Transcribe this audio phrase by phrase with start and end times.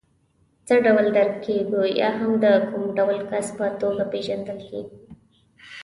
[0.67, 4.95] څه ډول درک کېږو یا هم د کوم ډول کس په توګه پېژندل کېږو.